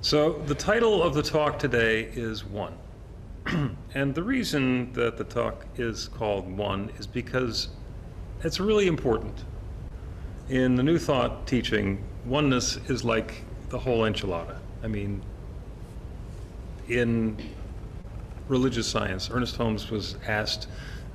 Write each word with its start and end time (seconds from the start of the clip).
So, 0.00 0.34
the 0.46 0.54
title 0.54 1.02
of 1.02 1.14
the 1.14 1.24
talk 1.24 1.58
today 1.58 2.02
is 2.02 2.44
One. 2.44 2.74
and 3.94 4.14
the 4.14 4.22
reason 4.22 4.92
that 4.92 5.16
the 5.16 5.24
talk 5.24 5.66
is 5.76 6.06
called 6.06 6.48
One 6.56 6.92
is 6.98 7.06
because 7.06 7.70
it's 8.44 8.60
really 8.60 8.86
important. 8.86 9.34
In 10.48 10.76
the 10.76 10.84
New 10.84 10.98
Thought 10.98 11.48
teaching, 11.48 12.04
oneness 12.24 12.76
is 12.88 13.04
like 13.04 13.42
the 13.70 13.78
whole 13.78 14.02
enchilada. 14.02 14.58
I 14.84 14.86
mean, 14.86 15.20
in 16.86 17.36
religious 18.46 18.86
science, 18.86 19.30
Ernest 19.32 19.56
Holmes 19.56 19.90
was 19.90 20.14
asked 20.28 20.68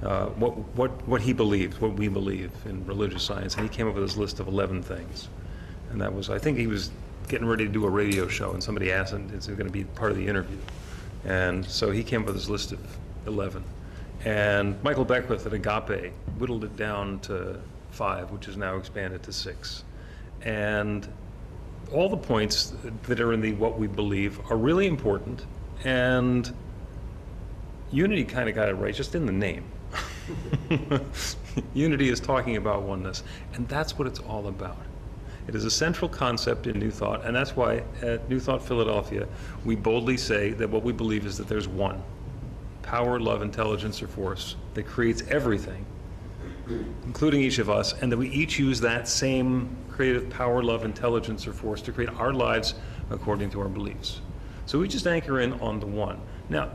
uh, 0.03 0.25
what, 0.25 0.57
what, 0.75 1.07
what 1.07 1.21
he 1.21 1.31
believed, 1.31 1.79
what 1.79 1.93
we 1.93 2.09
believe 2.09 2.51
in 2.65 2.85
religious 2.85 3.23
science, 3.23 3.55
and 3.55 3.63
he 3.63 3.73
came 3.73 3.87
up 3.87 3.95
with 3.95 4.03
this 4.03 4.17
list 4.17 4.41
of 4.41 4.47
11 4.49 4.83
things. 4.83 5.29
And 5.89 6.01
that 6.01 6.13
was, 6.13 6.29
I 6.29 6.37
think 6.37 6.57
he 6.57 6.67
was 6.67 6.91
getting 7.27 7.47
ready 7.47 7.65
to 7.65 7.71
do 7.71 7.85
a 7.85 7.89
radio 7.89 8.27
show, 8.27 8.51
and 8.51 8.63
somebody 8.63 8.91
asked 8.91 9.13
him, 9.13 9.29
is 9.33 9.47
it 9.47 9.57
going 9.57 9.67
to 9.67 9.73
be 9.73 9.83
part 9.83 10.11
of 10.11 10.17
the 10.17 10.27
interview? 10.27 10.57
And 11.25 11.65
so 11.65 11.91
he 11.91 12.03
came 12.03 12.21
up 12.21 12.27
with 12.27 12.35
this 12.35 12.49
list 12.49 12.71
of 12.71 12.79
11. 13.27 13.63
And 14.25 14.81
Michael 14.83 15.05
Beckwith 15.05 15.45
at 15.45 15.53
Agape 15.53 16.13
whittled 16.37 16.63
it 16.63 16.75
down 16.75 17.19
to 17.21 17.59
five, 17.91 18.31
which 18.31 18.47
is 18.47 18.57
now 18.57 18.77
expanded 18.77 19.23
to 19.23 19.33
six. 19.33 19.83
And 20.41 21.07
all 21.91 22.09
the 22.09 22.17
points 22.17 22.73
that 23.03 23.19
are 23.19 23.33
in 23.33 23.41
the 23.41 23.53
what 23.53 23.77
we 23.77 23.87
believe 23.87 24.39
are 24.49 24.57
really 24.57 24.87
important, 24.87 25.45
and 25.83 26.53
Unity 27.91 28.23
kind 28.23 28.49
of 28.49 28.55
got 28.55 28.69
it 28.69 28.73
right 28.73 28.95
just 28.95 29.15
in 29.15 29.25
the 29.25 29.31
name. 29.31 29.65
Unity 31.73 32.09
is 32.09 32.19
talking 32.19 32.57
about 32.57 32.83
oneness, 32.83 33.23
and 33.53 33.67
that's 33.67 33.97
what 33.97 34.07
it's 34.07 34.19
all 34.19 34.47
about. 34.47 34.77
It 35.47 35.55
is 35.55 35.65
a 35.65 35.71
central 35.71 36.07
concept 36.07 36.67
in 36.67 36.79
New 36.79 36.91
Thought, 36.91 37.25
and 37.25 37.35
that's 37.35 37.55
why 37.55 37.83
at 38.01 38.29
New 38.29 38.39
Thought 38.39 38.65
Philadelphia, 38.65 39.27
we 39.65 39.75
boldly 39.75 40.15
say 40.17 40.51
that 40.51 40.69
what 40.69 40.83
we 40.83 40.93
believe 40.93 41.25
is 41.25 41.37
that 41.37 41.47
there's 41.47 41.67
one 41.67 42.01
power, 42.81 43.19
love, 43.19 43.41
intelligence, 43.41 44.03
or 44.03 44.07
force 44.07 44.55
that 44.73 44.83
creates 44.83 45.23
everything, 45.29 45.85
including 47.05 47.41
each 47.41 47.57
of 47.59 47.69
us, 47.69 47.93
and 48.01 48.11
that 48.11 48.17
we 48.17 48.29
each 48.29 48.59
use 48.59 48.79
that 48.81 49.07
same 49.07 49.75
creative 49.89 50.29
power, 50.29 50.61
love, 50.61 50.85
intelligence, 50.85 51.47
or 51.47 51.53
force 51.53 51.81
to 51.81 51.91
create 51.91 52.09
our 52.11 52.33
lives 52.33 52.75
according 53.09 53.49
to 53.49 53.59
our 53.61 53.69
beliefs. 53.69 54.21
So 54.65 54.79
we 54.79 54.87
just 54.87 55.07
anchor 55.07 55.39
in 55.39 55.53
on 55.53 55.79
the 55.79 55.87
one. 55.87 56.19
Now, 56.49 56.71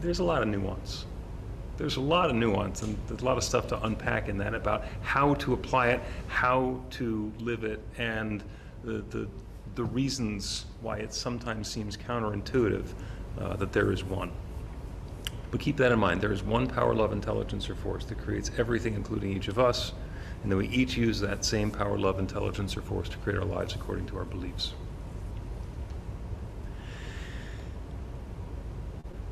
there's 0.00 0.20
a 0.20 0.24
lot 0.24 0.42
of 0.42 0.48
nuance 0.48 1.04
there's 1.80 1.96
a 1.96 2.00
lot 2.00 2.28
of 2.28 2.36
nuance 2.36 2.82
and 2.82 2.94
there's 3.08 3.22
a 3.22 3.24
lot 3.24 3.38
of 3.38 3.42
stuff 3.42 3.66
to 3.66 3.86
unpack 3.86 4.28
in 4.28 4.36
that 4.36 4.54
about 4.54 4.84
how 5.00 5.32
to 5.36 5.54
apply 5.54 5.88
it, 5.88 6.00
how 6.28 6.78
to 6.90 7.32
live 7.38 7.64
it, 7.64 7.80
and 7.96 8.44
the, 8.84 8.98
the, 9.08 9.26
the 9.76 9.84
reasons 9.84 10.66
why 10.82 10.98
it 10.98 11.14
sometimes 11.14 11.70
seems 11.70 11.96
counterintuitive 11.96 12.84
uh, 13.40 13.56
that 13.56 13.72
there 13.72 13.92
is 13.92 14.04
one. 14.04 14.30
But 15.50 15.60
keep 15.60 15.78
that 15.78 15.90
in 15.90 15.98
mind. 15.98 16.20
There 16.20 16.32
is 16.32 16.42
one 16.42 16.66
power, 16.66 16.94
love, 16.94 17.12
intelligence, 17.12 17.70
or 17.70 17.74
force 17.74 18.04
that 18.04 18.18
creates 18.18 18.50
everything, 18.58 18.92
including 18.92 19.34
each 19.34 19.48
of 19.48 19.58
us, 19.58 19.94
and 20.42 20.52
that 20.52 20.56
we 20.56 20.68
each 20.68 20.98
use 20.98 21.18
that 21.20 21.46
same 21.46 21.70
power, 21.70 21.98
love, 21.98 22.18
intelligence, 22.18 22.76
or 22.76 22.82
force 22.82 23.08
to 23.08 23.16
create 23.18 23.38
our 23.38 23.44
lives 23.46 23.74
according 23.74 24.04
to 24.08 24.18
our 24.18 24.26
beliefs. 24.26 24.74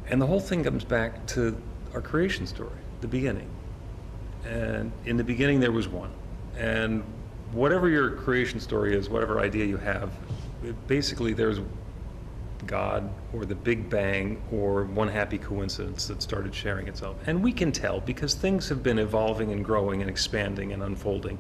And 0.07 0.19
the 0.19 0.27
whole 0.27 0.41
thing 0.41 0.65
comes 0.65 0.85
back 0.85 1.27
to 1.29 1.55
our 1.94 2.00
creation 2.00 2.47
story, 2.47 2.70
the 3.00 3.08
beginning. 3.08 3.48
And 4.47 4.92
in 5.05 5.17
the 5.17 5.25
beginning, 5.25 5.61
there 5.61 5.72
was 5.72 5.89
one. 5.89 6.11
And 6.56 7.03
whatever 7.53 7.89
your 7.89 8.11
creation 8.11 8.61
story 8.61 8.97
is, 8.97 9.08
whatever 9.08 9.41
idea 9.41 9.64
you 9.64 9.77
have, 9.78 10.11
basically 10.86 11.33
there's 11.33 11.61
God 12.67 13.11
or 13.33 13.45
the 13.45 13.55
Big 13.55 13.89
Bang 13.89 14.41
or 14.53 14.84
one 14.84 15.09
happy 15.09 15.39
coincidence 15.39 16.06
that 16.09 16.23
started 16.23 16.55
sharing 16.55 16.89
itself. 16.89 17.17
And 17.27 17.42
we 17.42 17.53
can 17.53 17.73
tell 17.73 18.00
because 18.00 18.34
things 18.34 18.69
have 18.69 18.83
been 18.83 18.98
evolving 18.98 19.53
and 19.53 19.65
growing 19.65 20.00
and 20.00 20.10
expanding 20.10 20.72
and 20.72 20.83
unfolding. 20.83 21.38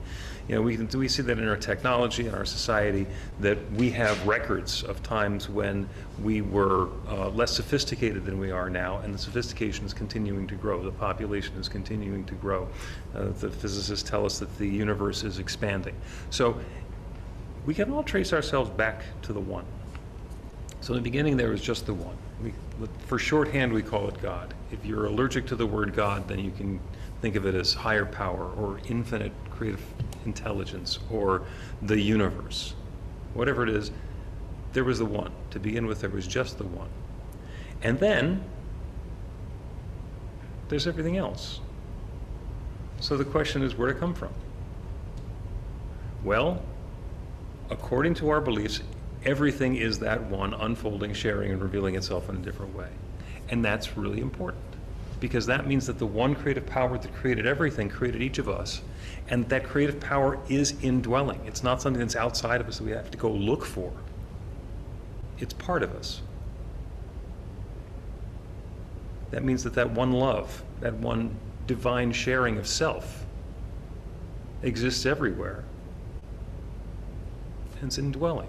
You 0.48 0.54
know, 0.54 0.62
we, 0.62 0.76
we 0.76 1.08
see 1.08 1.22
that 1.22 1.38
in 1.38 1.48
our 1.48 1.56
technology 1.56 2.26
and 2.26 2.34
our 2.34 2.44
society 2.44 3.06
that 3.40 3.58
we 3.72 3.90
have 3.90 4.26
records 4.26 4.82
of 4.82 5.02
times 5.02 5.48
when 5.48 5.88
we 6.22 6.40
were 6.40 6.88
uh, 7.08 7.28
less 7.30 7.54
sophisticated 7.54 8.24
than 8.24 8.38
we 8.38 8.50
are 8.50 8.70
now, 8.70 8.98
and 8.98 9.12
the 9.12 9.18
sophistication 9.18 9.84
is 9.84 9.92
continuing 9.92 10.46
to 10.46 10.54
grow. 10.54 10.82
The 10.82 10.90
population 10.90 11.56
is 11.56 11.68
continuing 11.68 12.24
to 12.24 12.34
grow. 12.34 12.68
Uh, 13.14 13.26
the 13.38 13.50
physicists 13.50 14.08
tell 14.08 14.24
us 14.24 14.38
that 14.38 14.56
the 14.58 14.68
universe 14.68 15.22
is 15.22 15.38
expanding. 15.38 15.94
So 16.30 16.58
we 17.66 17.74
can 17.74 17.92
all 17.92 18.02
trace 18.02 18.32
ourselves 18.32 18.70
back 18.70 19.02
to 19.22 19.32
the 19.34 19.40
one. 19.40 19.66
So 20.80 20.94
in 20.94 20.98
the 20.98 21.02
beginning, 21.02 21.36
there 21.36 21.50
was 21.50 21.60
just 21.60 21.86
the 21.86 21.94
one. 21.94 22.16
We, 22.42 22.52
for 23.06 23.18
shorthand, 23.18 23.72
we 23.72 23.82
call 23.82 24.08
it 24.08 24.20
God. 24.22 24.54
If 24.70 24.84
you're 24.84 25.06
allergic 25.06 25.46
to 25.48 25.56
the 25.56 25.66
word 25.66 25.94
God, 25.94 26.28
then 26.28 26.38
you 26.38 26.50
can 26.52 26.80
think 27.20 27.34
of 27.34 27.46
it 27.46 27.54
as 27.54 27.74
higher 27.74 28.06
power 28.06 28.50
or 28.52 28.80
infinite 28.88 29.32
creative 29.50 29.82
intelligence 30.24 31.00
or 31.10 31.42
the 31.82 32.00
universe. 32.00 32.74
Whatever 33.34 33.64
it 33.64 33.70
is, 33.70 33.90
there 34.72 34.84
was 34.84 34.98
the 34.98 35.04
one. 35.04 35.32
To 35.50 35.58
begin 35.58 35.86
with, 35.86 36.00
there 36.00 36.10
was 36.10 36.26
just 36.26 36.58
the 36.58 36.64
one. 36.64 36.88
And 37.82 37.98
then 37.98 38.44
there's 40.68 40.86
everything 40.86 41.16
else. 41.16 41.60
So 43.00 43.16
the 43.16 43.24
question 43.24 43.62
is 43.62 43.76
where 43.76 43.92
to 43.92 43.98
come 43.98 44.14
from? 44.14 44.32
Well, 46.24 46.62
according 47.70 48.14
to 48.14 48.30
our 48.30 48.40
beliefs, 48.40 48.82
everything 49.24 49.76
is 49.76 49.98
that 50.00 50.22
one 50.24 50.54
unfolding, 50.54 51.12
sharing, 51.12 51.52
and 51.52 51.60
revealing 51.60 51.94
itself 51.94 52.28
in 52.28 52.36
a 52.36 52.38
different 52.38 52.74
way. 52.74 52.88
And 53.48 53.64
that's 53.64 53.96
really 53.96 54.20
important 54.20 54.62
because 55.20 55.46
that 55.46 55.66
means 55.66 55.86
that 55.86 55.98
the 55.98 56.06
one 56.06 56.34
creative 56.34 56.66
power 56.66 56.96
that 56.96 57.12
created 57.14 57.46
everything 57.46 57.88
created 57.88 58.22
each 58.22 58.38
of 58.38 58.48
us. 58.48 58.82
And 59.28 59.48
that 59.48 59.64
creative 59.64 60.00
power 60.00 60.38
is 60.48 60.74
indwelling. 60.82 61.40
It's 61.44 61.62
not 61.62 61.82
something 61.82 62.00
that's 62.00 62.16
outside 62.16 62.60
of 62.60 62.68
us 62.68 62.78
that 62.78 62.84
we 62.84 62.92
have 62.92 63.10
to 63.10 63.18
go 63.18 63.30
look 63.30 63.64
for, 63.64 63.92
it's 65.38 65.54
part 65.54 65.82
of 65.82 65.94
us. 65.94 66.22
That 69.30 69.44
means 69.44 69.62
that 69.64 69.74
that 69.74 69.90
one 69.90 70.12
love, 70.12 70.62
that 70.80 70.94
one 70.94 71.36
divine 71.66 72.12
sharing 72.12 72.56
of 72.56 72.66
self, 72.66 73.26
exists 74.62 75.04
everywhere. 75.04 75.64
And 77.80 77.88
it's 77.88 77.98
indwelling. 77.98 78.48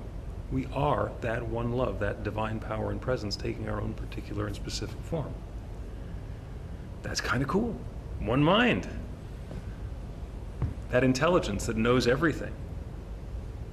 We 0.52 0.66
are 0.74 1.12
that 1.22 1.48
one 1.48 1.74
love, 1.74 2.00
that 2.00 2.24
divine 2.24 2.60
power 2.60 2.92
and 2.92 3.00
presence 3.00 3.36
taking 3.36 3.70
our 3.70 3.80
own 3.80 3.94
particular 3.94 4.48
and 4.48 4.56
specific 4.56 5.00
form. 5.02 5.34
That's 7.04 7.22
kind 7.22 7.42
of 7.42 7.48
cool. 7.48 7.76
One 8.20 8.44
mind. 8.44 8.88
That 10.90 11.04
intelligence 11.04 11.68
that 11.68 11.78
knows 11.78 12.08
everything. 12.08 12.54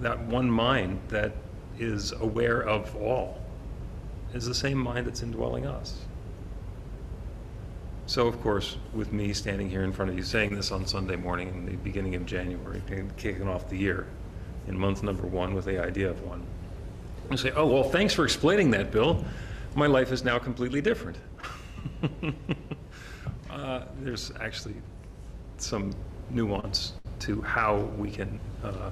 That 0.00 0.20
one 0.26 0.50
mind 0.50 1.00
that 1.08 1.32
is 1.78 2.12
aware 2.12 2.60
of 2.60 2.94
all 2.96 3.40
is 4.34 4.44
the 4.46 4.54
same 4.54 4.78
mind 4.78 5.06
that's 5.06 5.22
indwelling 5.22 5.66
us. 5.66 6.00
So, 8.08 8.28
of 8.28 8.40
course, 8.40 8.76
with 8.94 9.12
me 9.12 9.32
standing 9.32 9.68
here 9.68 9.82
in 9.82 9.92
front 9.92 10.10
of 10.10 10.16
you 10.16 10.22
saying 10.22 10.54
this 10.54 10.70
on 10.70 10.86
Sunday 10.86 11.16
morning 11.16 11.48
in 11.48 11.66
the 11.66 11.76
beginning 11.76 12.14
of 12.14 12.24
January, 12.24 12.82
kicking 13.16 13.48
off 13.48 13.68
the 13.68 13.76
year, 13.76 14.06
in 14.68 14.78
month 14.78 15.02
number 15.02 15.26
one 15.26 15.54
with 15.54 15.64
the 15.64 15.82
idea 15.82 16.10
of 16.10 16.22
one, 16.22 16.46
I 17.30 17.36
say, 17.36 17.50
oh, 17.56 17.66
well, 17.66 17.82
thanks 17.82 18.14
for 18.14 18.24
explaining 18.24 18.70
that, 18.72 18.92
Bill. 18.92 19.24
My 19.74 19.86
life 19.86 20.12
is 20.12 20.24
now 20.24 20.38
completely 20.38 20.80
different. 20.80 21.18
uh, 23.50 23.82
there's 24.00 24.32
actually 24.40 24.76
some 25.58 25.92
nuance 26.30 26.92
to 27.20 27.42
how 27.42 27.76
we 27.98 28.10
can 28.10 28.38
uh, 28.62 28.90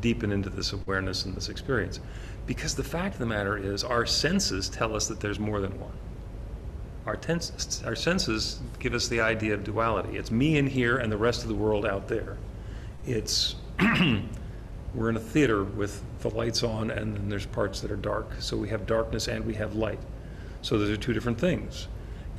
deepen 0.00 0.30
into 0.30 0.48
this 0.50 0.72
awareness 0.72 1.24
and 1.24 1.34
this 1.34 1.48
experience. 1.48 2.00
Because 2.46 2.74
the 2.74 2.84
fact 2.84 3.14
of 3.14 3.20
the 3.20 3.26
matter 3.26 3.56
is, 3.56 3.82
our 3.82 4.06
senses 4.06 4.68
tell 4.68 4.94
us 4.94 5.08
that 5.08 5.20
there's 5.20 5.40
more 5.40 5.60
than 5.60 5.78
one. 5.80 5.92
Our, 7.06 7.16
tens- 7.16 7.82
our 7.84 7.96
senses 7.96 8.60
give 8.78 8.94
us 8.94 9.08
the 9.08 9.20
idea 9.20 9.54
of 9.54 9.64
duality. 9.64 10.16
It's 10.16 10.30
me 10.30 10.58
in 10.58 10.66
here 10.66 10.98
and 10.98 11.10
the 11.10 11.16
rest 11.16 11.42
of 11.42 11.48
the 11.48 11.54
world 11.54 11.84
out 11.86 12.08
there. 12.08 12.36
It's 13.06 13.56
we're 14.96 15.10
in 15.10 15.16
a 15.16 15.20
theater 15.20 15.62
with 15.62 16.02
the 16.20 16.30
lights 16.30 16.62
on 16.62 16.90
and 16.90 17.14
then 17.14 17.28
there's 17.28 17.44
parts 17.44 17.80
that 17.80 17.90
are 17.90 17.96
dark. 17.96 18.32
So 18.40 18.56
we 18.56 18.70
have 18.70 18.86
darkness 18.86 19.28
and 19.28 19.44
we 19.44 19.54
have 19.54 19.76
light. 19.76 20.00
So 20.62 20.78
those 20.78 20.90
are 20.90 20.96
two 20.96 21.12
different 21.12 21.38
things. 21.38 21.86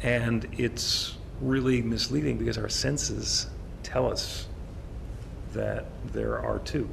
And 0.02 0.48
it's 0.58 1.16
really 1.40 1.84
misleading 1.84 2.38
because 2.38 2.58
our 2.58 2.68
senses 2.68 3.48
tell 3.84 4.12
us 4.12 4.48
that 5.54 5.86
there 6.12 6.40
are 6.40 6.60
two, 6.60 6.90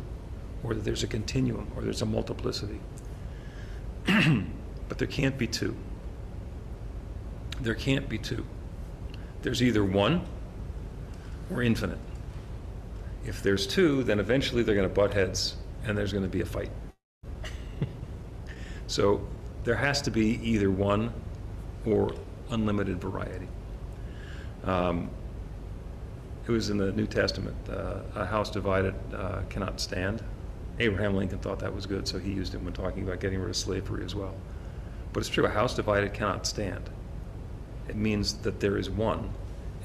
or 0.62 0.74
that 0.74 0.84
there's 0.84 1.02
a 1.02 1.06
continuum, 1.06 1.70
or 1.74 1.82
there's 1.82 2.02
a 2.02 2.06
multiplicity. 2.06 2.80
but 4.06 4.98
there 4.98 5.08
can't 5.08 5.36
be 5.36 5.46
two. 5.46 5.74
There 7.60 7.74
can't 7.74 8.08
be 8.08 8.18
two. 8.18 8.44
There's 9.42 9.62
either 9.62 9.84
one 9.84 10.26
or 11.50 11.62
infinite. 11.62 11.98
If 13.26 13.42
there's 13.42 13.66
two, 13.66 14.02
then 14.04 14.20
eventually 14.20 14.62
they're 14.62 14.74
going 14.74 14.88
to 14.88 14.94
butt 14.94 15.14
heads 15.14 15.56
and 15.86 15.96
there's 15.96 16.12
going 16.12 16.24
to 16.24 16.30
be 16.30 16.40
a 16.40 16.46
fight. 16.46 16.70
so 18.86 19.26
there 19.64 19.76
has 19.76 20.02
to 20.02 20.10
be 20.10 20.38
either 20.42 20.70
one 20.70 21.12
or 21.86 22.14
unlimited 22.50 23.00
variety. 23.00 23.48
Um, 24.64 25.10
It 26.46 26.50
was 26.52 26.68
in 26.68 26.76
the 26.76 26.92
New 26.92 27.06
Testament, 27.06 27.56
uh, 27.70 28.00
a 28.14 28.26
house 28.26 28.50
divided 28.50 28.94
uh, 29.14 29.42
cannot 29.48 29.80
stand. 29.80 30.22
Abraham 30.78 31.14
Lincoln 31.14 31.38
thought 31.38 31.58
that 31.60 31.74
was 31.74 31.86
good, 31.86 32.06
so 32.06 32.18
he 32.18 32.30
used 32.32 32.54
it 32.54 32.60
when 32.60 32.74
talking 32.74 33.02
about 33.02 33.20
getting 33.20 33.40
rid 33.40 33.48
of 33.48 33.56
slavery 33.56 34.04
as 34.04 34.14
well. 34.14 34.34
But 35.14 35.20
it's 35.20 35.30
true, 35.30 35.46
a 35.46 35.48
house 35.48 35.74
divided 35.74 36.12
cannot 36.12 36.46
stand. 36.46 36.90
It 37.88 37.96
means 37.96 38.34
that 38.42 38.60
there 38.60 38.76
is 38.76 38.90
one, 38.90 39.30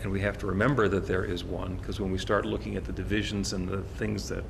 and 0.02 0.12
we 0.12 0.22
have 0.22 0.38
to 0.40 0.48
remember 0.48 0.88
that 0.88 1.06
there 1.06 1.26
is 1.26 1.44
one, 1.44 1.76
because 1.76 2.00
when 2.00 2.12
we 2.12 2.18
start 2.18 2.46
looking 2.46 2.76
at 2.76 2.86
the 2.86 2.92
divisions 2.92 3.54
and 3.54 3.68
the 3.68 3.82
things 3.82 4.30
that 4.30 4.44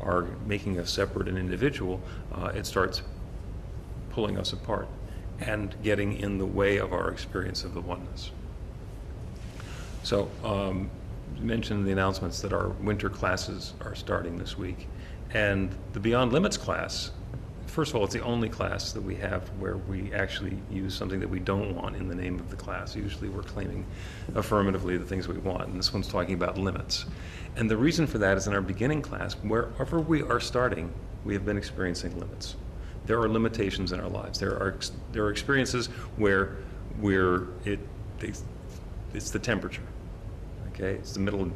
are 0.00 0.26
making 0.46 0.78
us 0.78 0.90
separate 0.90 1.28
and 1.28 1.38
individual, 1.38 2.00
uh, 2.34 2.52
it 2.54 2.66
starts 2.66 3.02
pulling 4.10 4.38
us 4.38 4.52
apart 4.52 4.88
and 5.40 5.74
getting 5.82 6.18
in 6.18 6.38
the 6.38 6.46
way 6.46 6.76
of 6.76 6.92
our 6.92 7.10
experience 7.10 7.64
of 7.64 7.74
the 7.74 7.80
oneness. 7.80 8.30
So, 10.02 10.30
um, 10.44 10.90
mentioned 11.38 11.80
in 11.80 11.86
the 11.86 11.92
announcements 11.92 12.40
that 12.40 12.52
our 12.52 12.68
winter 12.68 13.08
classes 13.08 13.74
are 13.80 13.94
starting 13.94 14.38
this 14.38 14.58
week. 14.58 14.88
And 15.32 15.74
the 15.92 16.00
Beyond 16.00 16.32
Limits 16.32 16.56
class, 16.56 17.12
first 17.70 17.92
of 17.92 17.96
all, 17.96 18.04
it's 18.04 18.14
the 18.14 18.22
only 18.22 18.48
class 18.48 18.92
that 18.92 19.00
we 19.00 19.14
have 19.16 19.48
where 19.60 19.76
we 19.76 20.12
actually 20.12 20.58
use 20.70 20.94
something 20.94 21.20
that 21.20 21.30
we 21.30 21.38
don't 21.38 21.74
want 21.74 21.96
in 21.96 22.08
the 22.08 22.14
name 22.14 22.38
of 22.38 22.50
the 22.50 22.56
class. 22.56 22.96
Usually 22.96 23.28
we're 23.28 23.42
claiming 23.42 23.86
affirmatively 24.34 24.96
the 24.96 25.04
things 25.04 25.28
we 25.28 25.38
want, 25.38 25.68
and 25.68 25.78
this 25.78 25.92
one's 25.92 26.08
talking 26.08 26.34
about 26.34 26.58
limits. 26.58 27.06
And 27.56 27.70
the 27.70 27.76
reason 27.76 28.06
for 28.06 28.18
that 28.18 28.36
is 28.36 28.46
in 28.46 28.54
our 28.54 28.60
beginning 28.60 29.02
class, 29.02 29.34
wherever 29.34 30.00
we 30.00 30.22
are 30.22 30.40
starting, 30.40 30.92
we 31.24 31.32
have 31.34 31.44
been 31.44 31.56
experiencing 31.56 32.18
limits. 32.18 32.56
There 33.06 33.20
are 33.20 33.28
limitations 33.28 33.92
in 33.92 34.00
our 34.00 34.08
lives. 34.08 34.38
There 34.38 34.52
are, 34.52 34.78
there 35.12 35.24
are 35.24 35.30
experiences 35.30 35.86
where 36.16 36.56
we're, 36.98 37.48
it, 37.64 37.78
it's 38.20 39.30
the 39.30 39.38
temperature. 39.38 39.82
Okay, 40.68 40.94
it's 40.94 41.12
the 41.12 41.20
middle 41.20 41.42
of 41.42 41.52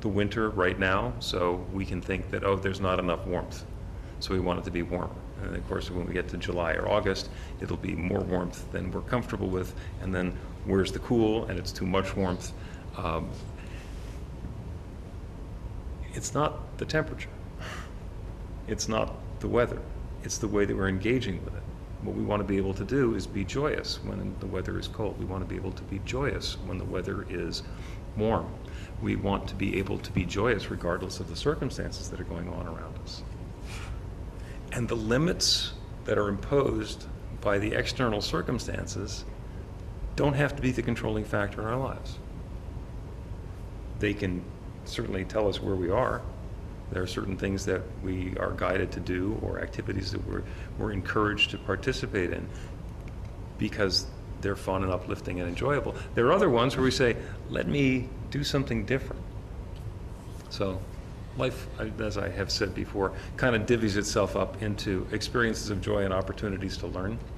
the 0.00 0.08
winter 0.08 0.50
right 0.50 0.78
now, 0.78 1.12
so 1.20 1.64
we 1.72 1.84
can 1.84 2.00
think 2.00 2.30
that, 2.30 2.44
oh, 2.44 2.56
there's 2.56 2.80
not 2.80 2.98
enough 2.98 3.26
warmth. 3.26 3.64
So 4.22 4.32
we 4.32 4.38
want 4.38 4.60
it 4.60 4.64
to 4.66 4.70
be 4.70 4.82
warmer. 4.82 5.10
And 5.42 5.56
of 5.56 5.68
course, 5.68 5.90
when 5.90 6.06
we 6.06 6.12
get 6.12 6.28
to 6.28 6.36
July 6.36 6.74
or 6.74 6.88
August, 6.88 7.28
it'll 7.60 7.76
be 7.76 7.96
more 7.96 8.20
warmth 8.20 8.70
than 8.70 8.92
we're 8.92 9.00
comfortable 9.00 9.48
with. 9.48 9.74
And 10.00 10.14
then 10.14 10.38
where's 10.64 10.92
the 10.92 11.00
cool? 11.00 11.46
And 11.46 11.58
it's 11.58 11.72
too 11.72 11.86
much 11.86 12.14
warmth. 12.14 12.52
Um, 12.96 13.28
it's 16.14 16.34
not 16.34 16.78
the 16.78 16.84
temperature. 16.84 17.30
It's 18.68 18.88
not 18.88 19.12
the 19.40 19.48
weather. 19.48 19.80
It's 20.22 20.38
the 20.38 20.46
way 20.46 20.66
that 20.66 20.76
we're 20.76 20.88
engaging 20.88 21.44
with 21.44 21.56
it. 21.56 21.62
What 22.02 22.14
we 22.14 22.22
want 22.22 22.40
to 22.42 22.46
be 22.46 22.58
able 22.58 22.74
to 22.74 22.84
do 22.84 23.16
is 23.16 23.26
be 23.26 23.44
joyous 23.44 23.96
when 24.04 24.36
the 24.38 24.46
weather 24.46 24.78
is 24.78 24.86
cold. 24.86 25.18
We 25.18 25.24
want 25.24 25.42
to 25.42 25.48
be 25.48 25.56
able 25.56 25.72
to 25.72 25.82
be 25.82 26.00
joyous 26.04 26.56
when 26.66 26.78
the 26.78 26.84
weather 26.84 27.26
is 27.28 27.64
warm. 28.16 28.54
We 29.02 29.16
want 29.16 29.48
to 29.48 29.56
be 29.56 29.80
able 29.80 29.98
to 29.98 30.12
be 30.12 30.24
joyous 30.24 30.70
regardless 30.70 31.18
of 31.18 31.28
the 31.28 31.34
circumstances 31.34 32.08
that 32.10 32.20
are 32.20 32.24
going 32.24 32.48
on 32.48 32.68
around 32.68 32.96
us. 33.02 33.24
And 34.72 34.88
the 34.88 34.96
limits 34.96 35.72
that 36.04 36.18
are 36.18 36.28
imposed 36.28 37.06
by 37.40 37.58
the 37.58 37.72
external 37.72 38.20
circumstances 38.20 39.24
don't 40.16 40.34
have 40.34 40.56
to 40.56 40.62
be 40.62 40.70
the 40.70 40.82
controlling 40.82 41.24
factor 41.24 41.60
in 41.60 41.66
our 41.66 41.76
lives. 41.76 42.18
They 43.98 44.14
can 44.14 44.42
certainly 44.84 45.24
tell 45.24 45.48
us 45.48 45.60
where 45.60 45.74
we 45.74 45.90
are. 45.90 46.22
There 46.90 47.02
are 47.02 47.06
certain 47.06 47.36
things 47.36 47.64
that 47.66 47.82
we 48.02 48.36
are 48.38 48.52
guided 48.52 48.92
to 48.92 49.00
do 49.00 49.38
or 49.42 49.60
activities 49.60 50.12
that 50.12 50.26
we're, 50.26 50.42
we're 50.78 50.92
encouraged 50.92 51.50
to 51.52 51.58
participate 51.58 52.32
in 52.32 52.46
because 53.58 54.06
they're 54.40 54.56
fun 54.56 54.82
and 54.82 54.92
uplifting 54.92 55.40
and 55.40 55.48
enjoyable. 55.48 55.94
There 56.14 56.26
are 56.26 56.32
other 56.32 56.50
ones 56.50 56.76
where 56.76 56.84
we 56.84 56.90
say, 56.90 57.16
let 57.48 57.68
me 57.68 58.08
do 58.30 58.44
something 58.44 58.84
different. 58.84 59.22
So 60.50 60.80
life, 61.38 61.66
as 62.00 62.18
I 62.18 62.28
have 62.28 62.50
said 62.50 62.74
before, 62.74 63.12
kind 63.36 63.56
of 63.56 63.62
divvies 63.62 63.96
itself 63.96 64.36
up 64.36 64.62
into 64.62 65.06
experiences 65.12 65.70
of 65.70 65.80
joy 65.80 66.04
and 66.04 66.12
opportunities 66.12 66.76
to 66.78 66.86
learn. 66.86 67.18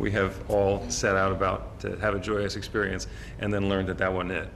We 0.00 0.10
have 0.12 0.50
all 0.50 0.88
set 0.88 1.14
out 1.14 1.30
about 1.30 1.78
to 1.80 1.94
have 1.98 2.14
a 2.14 2.18
joyous 2.18 2.56
experience 2.56 3.06
and 3.38 3.52
then 3.52 3.68
learned 3.68 3.90
that 3.90 3.98
that 3.98 4.10
wasn't 4.10 4.32
it. 4.32 4.48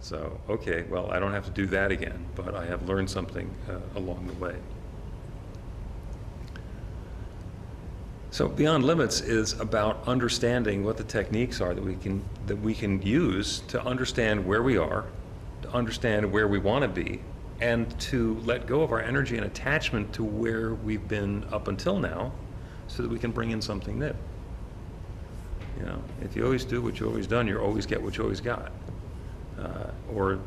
So, 0.00 0.40
okay, 0.48 0.84
well, 0.88 1.10
I 1.12 1.18
don't 1.18 1.32
have 1.32 1.44
to 1.44 1.50
do 1.50 1.66
that 1.66 1.92
again, 1.92 2.24
but 2.34 2.54
I 2.54 2.64
have 2.64 2.88
learned 2.88 3.10
something 3.10 3.54
uh, 3.68 3.98
along 3.98 4.28
the 4.28 4.32
way. 4.42 4.56
So 8.30 8.48
Beyond 8.48 8.84
Limits 8.84 9.20
is 9.20 9.60
about 9.60 10.08
understanding 10.08 10.84
what 10.84 10.96
the 10.96 11.04
techniques 11.04 11.60
are 11.60 11.74
that 11.74 11.84
we 11.84 11.96
can, 11.96 12.24
that 12.46 12.56
we 12.56 12.74
can 12.74 13.02
use 13.02 13.60
to 13.68 13.84
understand 13.84 14.46
where 14.46 14.62
we 14.62 14.78
are, 14.78 15.04
to 15.62 15.70
understand 15.70 16.30
where 16.30 16.48
we 16.48 16.58
want 16.58 16.82
to 16.82 16.88
be, 16.88 17.20
and 17.60 17.98
to 18.00 18.38
let 18.44 18.66
go 18.66 18.82
of 18.82 18.92
our 18.92 19.00
energy 19.00 19.36
and 19.36 19.46
attachment 19.46 20.12
to 20.14 20.24
where 20.24 20.74
we've 20.74 21.06
been 21.08 21.44
up 21.52 21.68
until 21.68 21.98
now, 21.98 22.32
so 22.88 23.02
that 23.02 23.10
we 23.10 23.18
can 23.18 23.30
bring 23.30 23.50
in 23.50 23.62
something 23.62 23.98
new. 23.98 24.14
You 25.78 25.86
know, 25.86 26.02
if 26.20 26.36
you 26.36 26.44
always 26.44 26.64
do 26.64 26.82
what 26.82 26.98
you've 27.00 27.08
always 27.08 27.26
done, 27.26 27.48
you 27.48 27.58
always 27.58 27.86
get 27.86 28.02
what 28.02 28.16
you 28.16 28.22
always 28.24 28.40
got. 28.40 28.72
Uh, 29.58 29.90
Or 30.12 30.38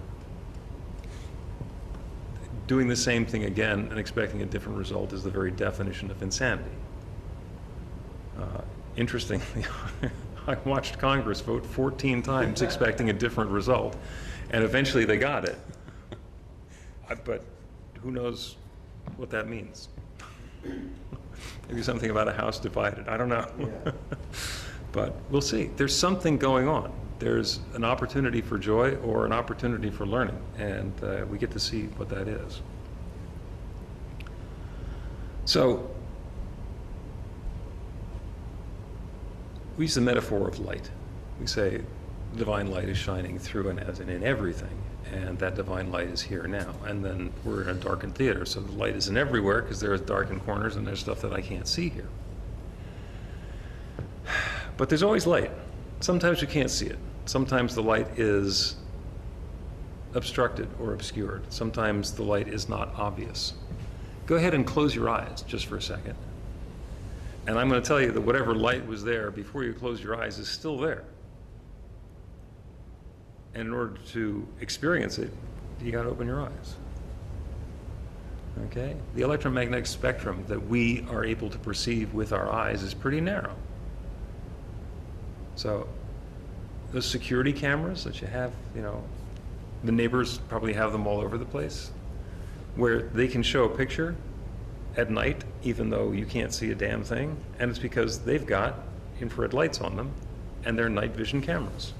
doing 2.67 2.87
the 2.87 2.95
same 2.95 3.25
thing 3.25 3.45
again 3.45 3.87
and 3.89 3.99
expecting 3.99 4.41
a 4.41 4.45
different 4.45 4.77
result 4.77 5.13
is 5.13 5.23
the 5.23 5.29
very 5.29 5.51
definition 5.51 6.09
of 6.11 6.21
insanity. 6.21 6.69
Uh, 8.39 8.61
Interestingly, 8.97 9.65
I 10.47 10.55
watched 10.63 10.99
Congress 10.99 11.41
vote 11.41 11.65
14 11.65 12.21
times 12.21 12.61
expecting 12.67 13.09
a 13.09 13.13
different 13.13 13.49
result, 13.49 13.97
and 14.51 14.63
eventually 14.63 15.05
they 15.05 15.17
got 15.17 15.45
it. 15.45 15.57
I- 17.09 17.15
But 17.15 17.43
who 18.01 18.11
knows 18.11 18.55
what 19.17 19.29
that 19.31 19.47
means? 19.47 19.89
Maybe 21.67 21.83
something 21.83 22.09
about 22.09 22.27
a 22.27 22.33
house 22.33 22.59
divided, 22.59 23.07
I 23.07 23.17
don't 23.17 23.29
know. 23.29 23.45
But 24.91 25.13
we'll 25.29 25.41
see. 25.41 25.71
There's 25.75 25.93
something 25.93 26.37
going 26.37 26.69
on. 26.69 26.89
There's 27.19 27.59
an 27.73 27.83
opportunity 27.83 28.39
for 28.39 28.57
joy 28.57 28.95
or 29.03 29.25
an 29.25 29.33
opportunity 29.33 29.89
for 29.89 30.05
learning, 30.05 30.39
and 30.57 30.93
uh, 31.03 31.25
we 31.29 31.37
get 31.37 31.51
to 31.51 31.59
see 31.59 31.87
what 31.97 32.07
that 32.07 32.29
is. 32.29 32.61
So, 35.43 35.89
we 39.77 39.83
use 39.83 39.95
the 39.95 40.01
metaphor 40.01 40.47
of 40.47 40.59
light. 40.59 40.89
We 41.41 41.47
say 41.47 41.81
divine 42.35 42.69
light 42.69 42.89
is 42.89 42.97
shining 42.97 43.39
through 43.39 43.69
and 43.69 43.79
as 43.79 43.99
and 43.99 44.09
in 44.09 44.23
everything, 44.23 44.81
and 45.13 45.39
that 45.39 45.55
divine 45.55 45.91
light 45.91 46.07
is 46.07 46.21
here 46.21 46.47
now. 46.47 46.73
And 46.85 47.03
then 47.03 47.33
we're 47.43 47.63
in 47.63 47.69
a 47.69 47.73
darkened 47.73 48.15
theater, 48.15 48.45
so 48.45 48.59
the 48.59 48.71
light 48.73 48.95
isn't 48.95 49.17
everywhere 49.17 49.61
because 49.61 49.79
there's 49.79 50.01
darkened 50.01 50.43
corners 50.45 50.75
and 50.75 50.85
there's 50.85 50.99
stuff 50.99 51.21
that 51.21 51.33
I 51.33 51.41
can't 51.41 51.67
see 51.67 51.89
here. 51.89 52.07
But 54.77 54.89
there's 54.89 55.03
always 55.03 55.25
light. 55.25 55.51
Sometimes 56.01 56.41
you 56.41 56.47
can't 56.47 56.69
see 56.69 56.87
it. 56.87 56.99
Sometimes 57.25 57.75
the 57.75 57.81
light 57.81 58.19
is 58.19 58.75
obstructed 60.13 60.67
or 60.79 60.93
obscured. 60.93 61.43
Sometimes 61.51 62.11
the 62.11 62.23
light 62.23 62.47
is 62.47 62.67
not 62.69 62.93
obvious. 62.95 63.53
Go 64.25 64.35
ahead 64.35 64.53
and 64.53 64.65
close 64.65 64.95
your 64.95 65.09
eyes 65.09 65.43
just 65.43 65.67
for 65.67 65.77
a 65.77 65.81
second. 65.81 66.15
And 67.47 67.59
I'm 67.59 67.69
going 67.69 67.81
to 67.81 67.87
tell 67.87 68.01
you 68.01 68.11
that 68.11 68.21
whatever 68.21 68.55
light 68.55 68.85
was 68.85 69.03
there 69.03 69.29
before 69.29 69.63
you 69.63 69.73
close 69.73 70.01
your 70.01 70.19
eyes 70.19 70.39
is 70.39 70.47
still 70.47 70.77
there. 70.77 71.03
And 73.55 73.67
in 73.69 73.73
order 73.73 73.95
to 74.11 74.47
experience 74.61 75.17
it, 75.17 75.31
you 75.81 75.91
got 75.91 76.03
to 76.03 76.09
open 76.09 76.27
your 76.27 76.41
eyes. 76.41 76.75
Okay? 78.65 78.95
The 79.15 79.21
electromagnetic 79.21 79.85
spectrum 79.85 80.43
that 80.47 80.67
we 80.67 81.05
are 81.09 81.25
able 81.25 81.49
to 81.49 81.57
perceive 81.57 82.13
with 82.13 82.31
our 82.31 82.51
eyes 82.51 82.83
is 82.83 82.93
pretty 82.93 83.21
narrow. 83.21 83.55
So, 85.55 85.87
those 86.91 87.05
security 87.05 87.53
cameras 87.53 88.03
that 88.03 88.21
you 88.21 88.27
have, 88.27 88.51
you 88.75 88.81
know, 88.81 89.03
the 89.83 89.91
neighbors 89.91 90.37
probably 90.49 90.73
have 90.73 90.91
them 90.91 91.07
all 91.07 91.19
over 91.19 91.37
the 91.37 91.45
place, 91.45 91.91
where 92.75 93.03
they 93.03 93.27
can 93.27 93.43
show 93.43 93.65
a 93.65 93.69
picture 93.69 94.15
at 94.97 95.09
night, 95.09 95.43
even 95.63 95.89
though 95.89 96.11
you 96.11 96.25
can't 96.25 96.53
see 96.53 96.71
a 96.71 96.75
damn 96.75 97.03
thing, 97.03 97.37
and 97.59 97.69
it's 97.69 97.79
because 97.79 98.19
they've 98.19 98.45
got 98.45 98.79
infrared 99.19 99.53
lights 99.53 99.81
on 99.81 99.95
them, 99.95 100.11
and 100.65 100.77
they're 100.77 100.89
night 100.89 101.11
vision 101.11 101.41
cameras. 101.41 101.93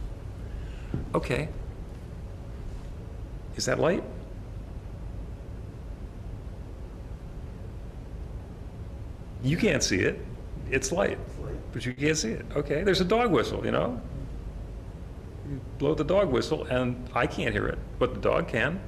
Okay. 1.14 1.50
Is 3.56 3.66
that 3.66 3.80
light? 3.80 4.04
You 9.44 9.58
can't 9.58 9.84
see 9.84 10.00
it. 10.00 10.20
It's 10.72 10.92
light, 10.92 11.20
but 11.72 11.86
you 11.86 11.94
can't 11.94 12.18
see 12.18 12.32
it. 12.32 12.46
Okay, 12.56 12.84
there's 12.84 13.02
a 13.02 13.06
dog 13.06 13.32
whistle, 13.32 13.64
you 13.64 13.72
know? 13.72 14.02
You 15.50 15.62
blow 15.78 15.94
the 15.94 16.04
dog 16.04 16.32
whistle, 16.32 16.64
and 16.66 17.08
I 17.14 17.28
can't 17.28 17.54
hear 17.54 17.68
it, 17.68 17.78
but 18.00 18.16
the 18.16 18.20
dog 18.20 18.48
can. 18.48 18.80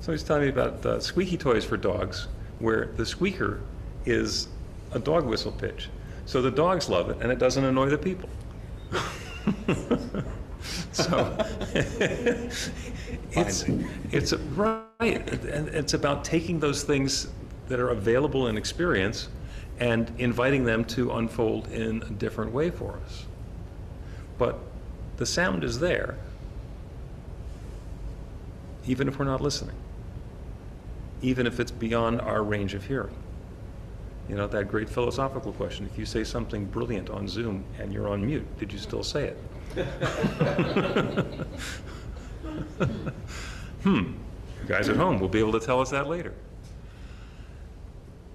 Somebody's 0.00 0.22
telling 0.22 0.42
me 0.42 0.48
about 0.48 0.84
uh, 0.84 1.00
squeaky 1.00 1.38
toys 1.38 1.64
for 1.64 1.78
dogs, 1.78 2.28
where 2.58 2.92
the 2.96 3.06
squeaker 3.06 3.62
is 4.04 4.48
a 4.92 4.98
dog 4.98 5.24
whistle 5.24 5.52
pitch. 5.52 5.88
So 6.26 6.42
the 6.42 6.50
dogs 6.50 6.90
love 6.90 7.08
it, 7.08 7.16
and 7.22 7.32
it 7.32 7.38
doesn't 7.38 7.64
annoy 7.64 7.88
the 7.88 7.98
people. 7.98 8.28
so 10.92 11.36
it's, 13.32 13.64
it's 14.12 14.32
a- 14.32 14.38
right, 14.38 14.84
and 15.00 15.68
it's 15.68 15.94
about 15.94 16.24
taking 16.24 16.58
those 16.60 16.82
things 16.82 17.28
that 17.68 17.80
are 17.80 17.90
available 17.90 18.48
in 18.48 18.56
experience 18.56 19.28
and 19.78 20.12
inviting 20.18 20.64
them 20.64 20.84
to 20.84 21.12
unfold 21.12 21.68
in 21.68 22.02
a 22.02 22.10
different 22.10 22.52
way 22.52 22.70
for 22.70 22.98
us. 23.04 23.26
But 24.38 24.58
the 25.16 25.26
sound 25.26 25.64
is 25.64 25.78
there, 25.78 26.16
even 28.86 29.08
if 29.08 29.18
we're 29.18 29.24
not 29.24 29.40
listening, 29.40 29.76
even 31.22 31.46
if 31.46 31.60
it's 31.60 31.70
beyond 31.70 32.20
our 32.20 32.42
range 32.42 32.74
of 32.74 32.84
hearing. 32.84 33.16
You 34.28 34.36
know, 34.36 34.46
that 34.48 34.68
great 34.68 34.88
philosophical 34.88 35.52
question, 35.52 35.86
if 35.86 35.98
you 35.98 36.04
say 36.04 36.24
something 36.24 36.64
brilliant 36.66 37.10
on 37.10 37.28
Zoom 37.28 37.64
and 37.78 37.92
you're 37.92 38.08
on 38.08 38.26
mute, 38.26 38.46
did 38.58 38.72
you 38.72 38.78
still 38.78 39.02
say 39.02 39.24
it? 39.24 39.38
Hmm, 43.86 44.14
you 44.62 44.66
guys 44.66 44.88
at 44.88 44.96
home 44.96 45.20
will 45.20 45.28
be 45.28 45.38
able 45.38 45.52
to 45.52 45.60
tell 45.60 45.80
us 45.80 45.90
that 45.90 46.08
later. 46.08 46.34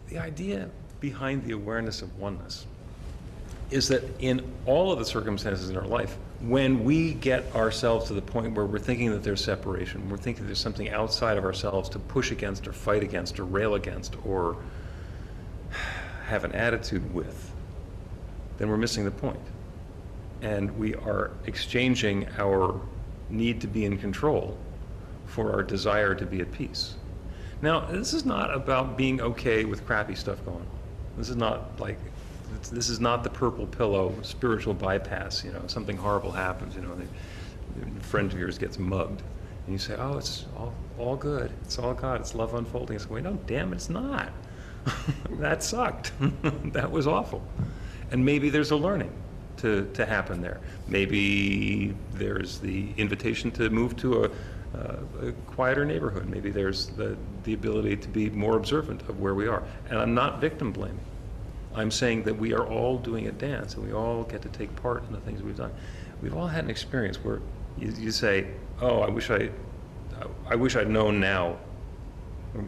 The 0.07 0.17
idea 0.17 0.69
behind 1.01 1.43
the 1.43 1.51
awareness 1.51 2.01
of 2.01 2.17
oneness 2.17 2.65
is 3.69 3.89
that 3.89 4.03
in 4.19 4.41
all 4.65 4.93
of 4.93 4.99
the 4.99 5.05
circumstances 5.05 5.69
in 5.69 5.75
our 5.75 5.85
life, 5.85 6.17
when 6.39 6.85
we 6.85 7.15
get 7.15 7.53
ourselves 7.53 8.07
to 8.07 8.13
the 8.13 8.21
point 8.21 8.55
where 8.55 8.65
we're 8.65 8.79
thinking 8.79 9.11
that 9.11 9.23
there's 9.23 9.43
separation, 9.43 10.09
we're 10.09 10.15
thinking 10.15 10.45
there's 10.45 10.57
something 10.57 10.89
outside 10.89 11.37
of 11.37 11.43
ourselves 11.43 11.89
to 11.89 11.99
push 11.99 12.31
against 12.31 12.65
or 12.65 12.71
fight 12.71 13.03
against 13.03 13.37
or 13.37 13.43
rail 13.43 13.75
against 13.75 14.15
or 14.25 14.55
have 16.27 16.45
an 16.45 16.53
attitude 16.53 17.13
with, 17.13 17.51
then 18.57 18.69
we're 18.69 18.77
missing 18.77 19.03
the 19.03 19.11
point. 19.11 19.39
And 20.41 20.77
we 20.77 20.95
are 20.95 21.31
exchanging 21.45 22.27
our 22.37 22.79
need 23.29 23.61
to 23.61 23.67
be 23.67 23.85
in 23.85 23.97
control 23.97 24.57
for 25.25 25.51
our 25.51 25.63
desire 25.63 26.13
to 26.15 26.25
be 26.25 26.41
at 26.41 26.51
peace. 26.51 26.95
Now, 27.61 27.81
this 27.81 28.13
is 28.13 28.25
not 28.25 28.53
about 28.53 28.97
being 28.97 29.21
okay 29.21 29.65
with 29.65 29.85
crappy 29.85 30.15
stuff 30.15 30.43
going 30.43 30.57
on. 30.57 30.67
This 31.17 31.29
is 31.29 31.35
not 31.35 31.79
like, 31.79 31.97
this 32.71 32.89
is 32.89 32.99
not 32.99 33.23
the 33.23 33.29
purple 33.29 33.67
pillow 33.67 34.15
spiritual 34.23 34.73
bypass, 34.73 35.43
you 35.43 35.51
know, 35.51 35.61
something 35.67 35.95
horrible 35.95 36.31
happens, 36.31 36.75
you 36.75 36.81
know, 36.81 36.97
a 37.85 38.03
friend 38.03 38.31
of 38.31 38.39
yours 38.39 38.57
gets 38.57 38.79
mugged. 38.79 39.21
And 39.65 39.73
you 39.73 39.77
say, 39.77 39.95
oh, 39.95 40.17
it's 40.17 40.45
all, 40.57 40.73
all 40.97 41.15
good, 41.15 41.51
it's 41.63 41.77
all 41.77 41.93
God, 41.93 42.19
it's 42.19 42.33
love 42.33 42.55
unfolding. 42.55 42.95
It's 42.95 43.09
wait, 43.09 43.23
no, 43.23 43.33
damn 43.45 43.71
it, 43.71 43.75
it's 43.75 43.89
not. 43.89 44.31
that 45.31 45.61
sucked. 45.61 46.11
that 46.73 46.89
was 46.89 47.05
awful. 47.05 47.43
And 48.09 48.25
maybe 48.25 48.49
there's 48.49 48.71
a 48.71 48.75
learning 48.75 49.11
to, 49.61 49.89
to 49.93 50.05
happen 50.05 50.41
there. 50.41 50.59
Maybe 50.87 51.95
there's 52.13 52.59
the 52.59 52.89
invitation 52.97 53.51
to 53.51 53.69
move 53.69 53.95
to 53.97 54.25
a, 54.25 54.29
uh, 54.77 55.27
a 55.27 55.31
quieter 55.47 55.85
neighborhood. 55.85 56.29
Maybe 56.29 56.49
there's 56.51 56.87
the, 56.87 57.17
the 57.43 57.53
ability 57.53 57.97
to 57.97 58.07
be 58.07 58.29
more 58.29 58.57
observant 58.57 59.01
of 59.09 59.19
where 59.19 59.35
we 59.35 59.47
are. 59.47 59.63
And 59.89 59.99
I'm 59.99 60.13
not 60.13 60.41
victim 60.41 60.71
blaming. 60.71 60.99
I'm 61.73 61.91
saying 61.91 62.23
that 62.23 62.37
we 62.37 62.53
are 62.53 62.65
all 62.65 62.97
doing 62.97 63.27
a 63.27 63.31
dance 63.31 63.75
and 63.75 63.85
we 63.85 63.93
all 63.93 64.23
get 64.23 64.41
to 64.41 64.49
take 64.49 64.75
part 64.81 65.05
in 65.07 65.13
the 65.13 65.21
things 65.21 65.41
we've 65.41 65.57
done. 65.57 65.71
We've 66.21 66.35
all 66.35 66.47
had 66.47 66.65
an 66.65 66.69
experience 66.69 67.17
where 67.23 67.39
you, 67.77 67.93
you 67.97 68.11
say, 68.11 68.47
oh, 68.81 68.99
I 69.01 69.09
wish 69.09 69.31
I, 69.31 69.49
I 70.47 70.55
wish 70.55 70.75
I'd 70.75 70.89
known 70.89 71.19
now, 71.19 71.57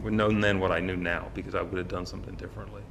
known 0.02 0.40
then 0.40 0.58
what 0.58 0.72
I 0.72 0.80
knew 0.80 0.96
now, 0.96 1.28
because 1.34 1.54
I 1.54 1.62
would 1.62 1.76
have 1.76 1.88
done 1.88 2.06
something 2.06 2.34
differently. 2.34 2.82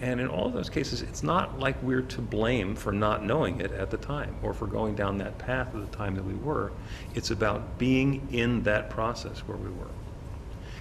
And 0.00 0.18
in 0.18 0.28
all 0.28 0.46
of 0.46 0.54
those 0.54 0.70
cases, 0.70 1.02
it's 1.02 1.22
not 1.22 1.58
like 1.58 1.80
we're 1.82 2.00
to 2.02 2.22
blame 2.22 2.74
for 2.74 2.90
not 2.90 3.24
knowing 3.24 3.60
it 3.60 3.70
at 3.72 3.90
the 3.90 3.98
time 3.98 4.34
or 4.42 4.54
for 4.54 4.66
going 4.66 4.94
down 4.94 5.18
that 5.18 5.36
path 5.38 5.74
at 5.74 5.90
the 5.90 5.96
time 5.96 6.14
that 6.14 6.24
we 6.24 6.34
were. 6.34 6.72
It's 7.14 7.30
about 7.30 7.78
being 7.78 8.26
in 8.32 8.62
that 8.62 8.88
process 8.88 9.40
where 9.40 9.58
we 9.58 9.68
were. 9.68 9.90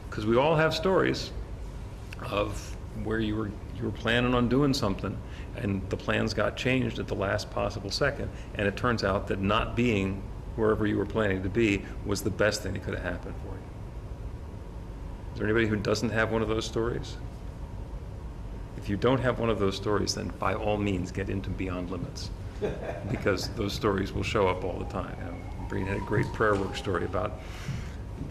Because 0.09 0.25
we 0.25 0.37
all 0.37 0.55
have 0.55 0.73
stories 0.73 1.31
of 2.31 2.75
where 3.03 3.19
you 3.19 3.35
were 3.35 3.51
you 3.77 3.85
were 3.85 3.91
planning 3.91 4.33
on 4.33 4.49
doing 4.49 4.73
something 4.73 5.17
and 5.55 5.87
the 5.89 5.95
plans 5.95 6.33
got 6.33 6.57
changed 6.57 6.99
at 6.99 7.07
the 7.07 7.15
last 7.15 7.49
possible 7.49 7.89
second 7.89 8.29
and 8.55 8.67
it 8.67 8.75
turns 8.75 9.05
out 9.05 9.27
that 9.27 9.39
not 9.39 9.75
being 9.75 10.21
wherever 10.55 10.85
you 10.85 10.97
were 10.97 11.05
planning 11.05 11.41
to 11.43 11.49
be 11.49 11.85
was 12.05 12.21
the 12.21 12.29
best 12.29 12.61
thing 12.61 12.73
that 12.73 12.83
could 12.83 12.93
have 12.93 13.03
happened 13.03 13.35
for 13.41 13.53
you. 13.53 13.61
Is 15.31 15.39
there 15.39 15.47
anybody 15.47 15.67
who 15.67 15.77
doesn't 15.77 16.09
have 16.09 16.31
one 16.31 16.41
of 16.41 16.49
those 16.49 16.65
stories? 16.65 17.15
If 18.79 18.87
you 18.87 18.95
don't 18.95 19.19
have 19.19 19.39
one 19.39 19.49
of 19.49 19.59
those 19.59 19.75
stories, 19.75 20.15
then 20.15 20.31
by 20.39 20.53
all 20.53 20.77
means 20.77 21.11
get 21.11 21.29
into 21.29 21.49
Beyond 21.49 21.91
Limits 21.91 22.31
because 23.11 23.49
those 23.49 23.73
stories 23.73 24.13
will 24.13 24.23
show 24.23 24.47
up 24.47 24.63
all 24.63 24.79
the 24.79 24.85
time. 24.85 25.15
You 25.19 25.25
know, 25.25 25.67
Breen 25.67 25.85
had 25.85 25.97
a 25.97 26.05
great 26.05 26.31
prayer 26.33 26.55
work 26.55 26.75
story 26.75 27.03
about 27.05 27.41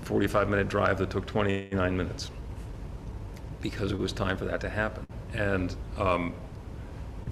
45 0.03 0.49
minute 0.49 0.69
drive 0.69 0.99
that 0.99 1.11
took 1.11 1.27
29 1.27 1.97
minutes 1.97 2.31
because 3.61 3.93
it 3.93 3.99
was 3.99 4.13
time 4.13 4.37
for 4.37 4.47
that 4.47 4.61
to 4.63 4.71
happen. 4.71 5.07
And 5.35 5.75
um, 5.99 6.33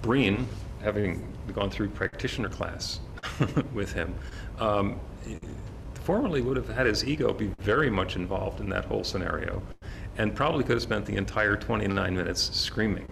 Breen, 0.03 0.47
having 0.83 1.27
gone 1.55 1.71
through 1.71 1.89
practitioner 1.89 2.51
class 2.51 3.01
with 3.73 3.93
him, 3.93 4.15
um, 4.59 5.01
formerly 5.95 6.43
would 6.43 6.57
have 6.57 6.69
had 6.69 6.87
his 6.87 7.05
ego 7.05 7.33
be 7.33 7.47
very 7.59 7.91
much 7.91 8.15
involved 8.15 8.61
in 8.61 8.69
that 8.69 8.85
whole 8.85 9.05
scenario 9.05 9.63
and 10.19 10.35
probably 10.35 10.65
could 10.65 10.75
have 10.77 10.83
spent 10.83 11.07
the 11.07 11.17
entire 11.17 11.57
29 11.57 12.17
minutes 12.17 12.57
screaming. 12.57 13.07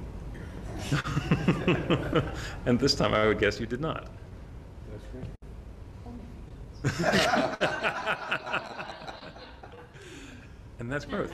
and 2.66 2.78
this 2.78 2.94
time 2.94 3.14
I 3.14 3.26
would 3.26 3.38
guess 3.38 3.60
you 3.60 3.66
did 3.66 3.80
not. 3.80 4.08
and 10.78 10.92
that's 10.92 11.06
growth. 11.06 11.32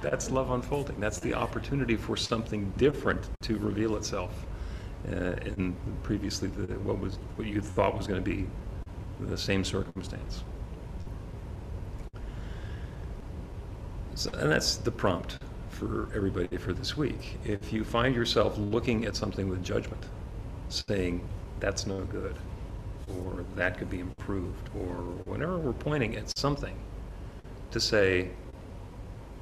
That's 0.00 0.30
love 0.30 0.50
unfolding. 0.50 0.98
That's 0.98 1.20
the 1.20 1.34
opportunity 1.34 1.96
for 1.96 2.16
something 2.16 2.72
different 2.76 3.28
to 3.42 3.58
reveal 3.58 3.96
itself 3.96 4.46
uh, 5.12 5.34
in 5.44 5.76
previously 6.02 6.48
the, 6.48 6.74
what 6.80 6.98
was 6.98 7.18
what 7.36 7.46
you 7.46 7.60
thought 7.60 7.96
was 7.96 8.06
going 8.06 8.22
to 8.22 8.30
be 8.30 8.46
the 9.20 9.38
same 9.38 9.64
circumstance. 9.64 10.42
So, 14.18 14.32
and 14.32 14.50
that's 14.50 14.74
the 14.74 14.90
prompt 14.90 15.38
for 15.70 16.08
everybody 16.12 16.56
for 16.56 16.72
this 16.72 16.96
week. 16.96 17.38
If 17.44 17.72
you 17.72 17.84
find 17.84 18.16
yourself 18.16 18.58
looking 18.58 19.04
at 19.04 19.14
something 19.14 19.48
with 19.48 19.62
judgment, 19.62 20.02
saying 20.70 21.20
that's 21.60 21.86
no 21.86 22.00
good, 22.00 22.34
or 23.06 23.44
that 23.54 23.78
could 23.78 23.88
be 23.88 24.00
improved, 24.00 24.70
or 24.74 24.96
whenever 25.24 25.56
we're 25.58 25.72
pointing 25.72 26.16
at 26.16 26.36
something, 26.36 26.76
to 27.70 27.78
say, 27.78 28.30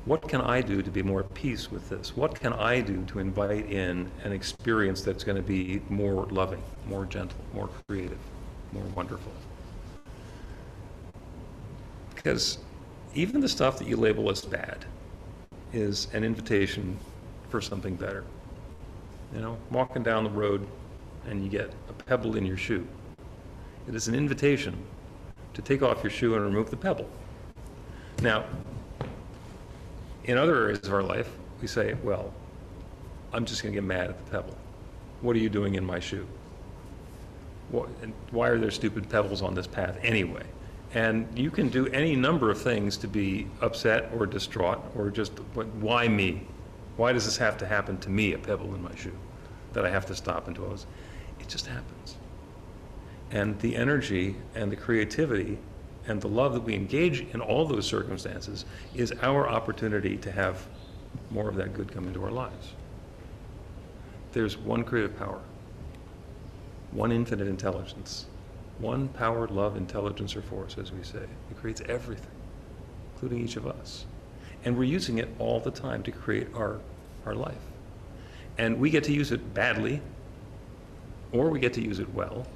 what 0.04 0.28
can 0.28 0.42
I 0.42 0.60
do 0.60 0.82
to 0.82 0.90
be 0.90 1.02
more 1.02 1.20
at 1.20 1.32
peace 1.32 1.70
with 1.70 1.88
this? 1.88 2.14
What 2.14 2.38
can 2.38 2.52
I 2.52 2.82
do 2.82 3.02
to 3.04 3.18
invite 3.18 3.70
in 3.72 4.10
an 4.24 4.32
experience 4.32 5.00
that's 5.00 5.24
going 5.24 5.36
to 5.36 5.42
be 5.42 5.80
more 5.88 6.26
loving, 6.26 6.62
more 6.86 7.06
gentle, 7.06 7.40
more 7.54 7.70
creative, 7.88 8.18
more 8.74 8.84
wonderful? 8.94 9.32
Because 12.14 12.58
even 13.14 13.40
the 13.40 13.48
stuff 13.48 13.78
that 13.78 13.88
you 13.88 13.96
label 13.96 14.30
as 14.30 14.44
bad 14.44 14.84
is 15.72 16.08
an 16.12 16.24
invitation 16.24 16.96
for 17.48 17.60
something 17.60 17.94
better. 17.96 18.24
You 19.34 19.40
know, 19.40 19.58
walking 19.70 20.02
down 20.02 20.24
the 20.24 20.30
road 20.30 20.66
and 21.28 21.42
you 21.42 21.50
get 21.50 21.72
a 21.88 21.92
pebble 21.92 22.36
in 22.36 22.46
your 22.46 22.56
shoe. 22.56 22.86
It 23.88 23.94
is 23.94 24.08
an 24.08 24.14
invitation 24.14 24.76
to 25.54 25.62
take 25.62 25.82
off 25.82 26.02
your 26.02 26.10
shoe 26.10 26.34
and 26.34 26.44
remove 26.44 26.70
the 26.70 26.76
pebble. 26.76 27.08
Now, 28.22 28.44
in 30.24 30.38
other 30.38 30.56
areas 30.56 30.86
of 30.86 30.92
our 30.92 31.02
life, 31.02 31.30
we 31.60 31.66
say, 31.66 31.94
well, 32.02 32.32
I'm 33.32 33.44
just 33.44 33.62
going 33.62 33.72
to 33.74 33.80
get 33.80 33.86
mad 33.86 34.10
at 34.10 34.24
the 34.24 34.30
pebble. 34.30 34.56
What 35.20 35.36
are 35.36 35.38
you 35.38 35.48
doing 35.48 35.74
in 35.74 35.84
my 35.84 36.00
shoe? 36.00 36.26
What, 37.70 37.88
and 38.02 38.12
why 38.30 38.48
are 38.48 38.58
there 38.58 38.70
stupid 38.70 39.08
pebbles 39.08 39.42
on 39.42 39.54
this 39.54 39.66
path 39.66 39.98
anyway? 40.02 40.44
And 40.96 41.28
you 41.38 41.50
can 41.50 41.68
do 41.68 41.88
any 41.88 42.16
number 42.16 42.50
of 42.50 42.58
things 42.58 42.96
to 42.96 43.06
be 43.06 43.48
upset 43.60 44.10
or 44.16 44.24
distraught 44.24 44.82
or 44.96 45.10
just, 45.10 45.32
why 45.52 46.08
me? 46.08 46.46
Why 46.96 47.12
does 47.12 47.26
this 47.26 47.36
have 47.36 47.58
to 47.58 47.66
happen 47.66 47.98
to 47.98 48.08
me, 48.08 48.32
a 48.32 48.38
pebble 48.38 48.74
in 48.74 48.82
my 48.82 48.94
shoe, 48.94 49.12
that 49.74 49.84
I 49.84 49.90
have 49.90 50.06
to 50.06 50.14
stop 50.14 50.46
and 50.46 50.56
dwell? 50.56 50.78
It 51.38 51.48
just 51.48 51.66
happens. 51.66 52.16
And 53.30 53.60
the 53.60 53.76
energy 53.76 54.36
and 54.54 54.72
the 54.72 54.76
creativity 54.76 55.58
and 56.06 56.18
the 56.18 56.28
love 56.28 56.54
that 56.54 56.62
we 56.62 56.74
engage 56.74 57.20
in 57.20 57.42
all 57.42 57.66
those 57.66 57.84
circumstances 57.84 58.64
is 58.94 59.12
our 59.20 59.46
opportunity 59.46 60.16
to 60.16 60.32
have 60.32 60.66
more 61.30 61.50
of 61.50 61.56
that 61.56 61.74
good 61.74 61.92
come 61.92 62.06
into 62.06 62.24
our 62.24 62.30
lives. 62.30 62.72
There's 64.32 64.56
one 64.56 64.82
creative 64.82 65.18
power, 65.18 65.40
one 66.92 67.12
infinite 67.12 67.48
intelligence, 67.48 68.24
one 68.78 69.08
power, 69.08 69.48
love, 69.48 69.76
intelligence, 69.76 70.36
or 70.36 70.42
force, 70.42 70.76
as 70.78 70.92
we 70.92 71.02
say. 71.02 71.26
It 71.50 71.56
creates 71.60 71.82
everything, 71.88 72.30
including 73.14 73.42
each 73.42 73.56
of 73.56 73.66
us. 73.66 74.06
And 74.64 74.76
we're 74.76 74.84
using 74.84 75.18
it 75.18 75.28
all 75.38 75.60
the 75.60 75.70
time 75.70 76.02
to 76.04 76.10
create 76.10 76.48
our, 76.54 76.78
our 77.24 77.34
life. 77.34 77.54
And 78.58 78.78
we 78.78 78.90
get 78.90 79.04
to 79.04 79.12
use 79.12 79.32
it 79.32 79.54
badly, 79.54 80.00
or 81.32 81.48
we 81.48 81.60
get 81.60 81.72
to 81.74 81.82
use 81.82 81.98
it 81.98 82.12
well. 82.14 82.46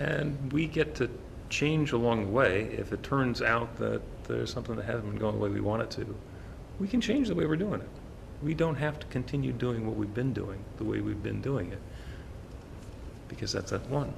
And 0.00 0.52
we 0.52 0.66
get 0.66 0.94
to 0.96 1.08
change 1.48 1.92
along 1.92 2.26
the 2.26 2.32
way 2.32 2.62
if 2.78 2.92
it 2.92 3.02
turns 3.02 3.42
out 3.42 3.76
that 3.76 4.00
there's 4.24 4.52
something 4.52 4.74
that 4.76 4.84
hasn't 4.84 5.10
been 5.10 5.18
going 5.18 5.34
the 5.34 5.40
way 5.40 5.50
we 5.50 5.60
want 5.60 5.82
it 5.82 5.90
to. 5.90 6.14
We 6.80 6.88
can 6.88 7.00
change 7.00 7.28
the 7.28 7.34
way 7.34 7.46
we're 7.46 7.56
doing 7.56 7.80
it. 7.80 7.88
We 8.42 8.54
don't 8.54 8.74
have 8.76 8.98
to 8.98 9.06
continue 9.08 9.52
doing 9.52 9.86
what 9.86 9.96
we've 9.96 10.12
been 10.12 10.32
doing 10.32 10.64
the 10.78 10.84
way 10.84 11.00
we've 11.00 11.22
been 11.22 11.40
doing 11.40 11.70
it. 11.70 11.78
Because 13.28 13.52
that's 13.52 13.70
that 13.70 13.88
one. 13.88 14.12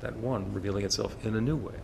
That 0.00 0.16
one 0.16 0.52
revealing 0.52 0.84
itself 0.84 1.16
in 1.24 1.36
a 1.36 1.40
new 1.40 1.56
way. 1.56 1.74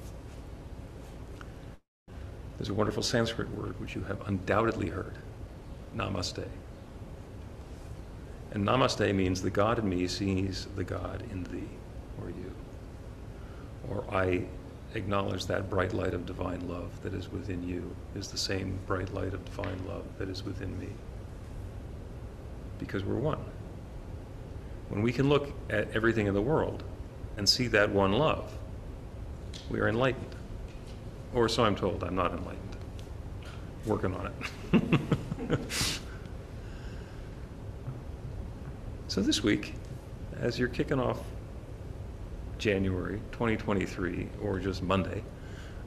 There's 2.58 2.68
a 2.68 2.74
wonderful 2.74 3.02
Sanskrit 3.02 3.50
word 3.50 3.80
which 3.80 3.94
you 3.94 4.02
have 4.04 4.20
undoubtedly 4.28 4.88
heard 4.88 5.14
namaste. 5.96 6.46
And 8.52 8.66
namaste 8.66 9.14
means 9.14 9.42
the 9.42 9.50
God 9.50 9.78
in 9.78 9.88
me 9.88 10.06
sees 10.06 10.68
the 10.76 10.84
God 10.84 11.24
in 11.30 11.44
thee 11.44 11.68
or 12.20 12.28
you. 12.28 12.52
Or 13.88 14.04
I 14.14 14.44
acknowledge 14.94 15.46
that 15.46 15.70
bright 15.70 15.94
light 15.94 16.14
of 16.14 16.26
divine 16.26 16.68
love 16.68 16.90
that 17.02 17.14
is 17.14 17.32
within 17.32 17.66
you 17.66 17.94
is 18.14 18.28
the 18.28 18.38
same 18.38 18.78
bright 18.86 19.12
light 19.14 19.32
of 19.32 19.44
divine 19.44 19.80
love 19.88 20.04
that 20.18 20.28
is 20.28 20.44
within 20.44 20.78
me. 20.78 20.88
Because 22.78 23.04
we're 23.04 23.14
one. 23.14 23.42
When 24.90 25.02
we 25.02 25.12
can 25.12 25.28
look 25.28 25.52
at 25.70 25.90
everything 25.96 26.26
in 26.26 26.34
the 26.34 26.42
world 26.42 26.84
and 27.36 27.48
see 27.48 27.66
that 27.68 27.90
one 27.90 28.12
love, 28.12 28.52
we 29.70 29.80
are 29.80 29.88
enlightened. 29.88 30.34
Or 31.34 31.48
so 31.48 31.64
I'm 31.64 31.76
told. 31.76 32.04
I'm 32.04 32.14
not 32.14 32.32
enlightened. 32.32 32.76
Working 33.86 34.14
on 34.14 34.30
it. 34.72 35.60
so 39.08 39.22
this 39.22 39.42
week, 39.42 39.74
as 40.40 40.58
you're 40.58 40.68
kicking 40.68 41.00
off 41.00 41.18
January 42.58 43.20
2023, 43.32 44.28
or 44.42 44.58
just 44.58 44.82
Monday, 44.82 45.24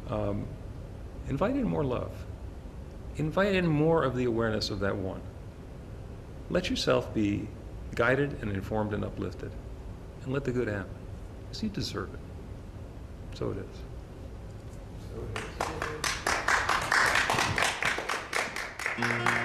um, 0.10 0.46
invite 1.30 1.56
in 1.56 1.64
more 1.64 1.84
love. 1.84 2.12
Invite 3.18 3.56
in 3.56 3.66
more 3.66 4.04
of 4.04 4.16
the 4.16 4.26
awareness 4.26 4.70
of 4.70 4.80
that 4.82 4.96
one. 4.96 5.22
Let 6.50 6.70
yourself 6.70 7.14
be 7.14 7.48
guided 7.96 8.40
and 8.42 8.52
informed 8.52 8.94
and 8.94 9.06
uplifted, 9.06 9.52
and 10.24 10.34
let 10.34 10.44
the 10.44 10.52
good 10.52 10.68
happen 10.68 11.05
because 11.56 11.64
you 11.64 11.70
deserve 11.70 12.14
it. 12.14 12.20
So 13.38 13.52
it 13.52 13.58
is. 13.58 13.66
So 15.12 15.22
it 18.98 19.06
is. 19.40 19.45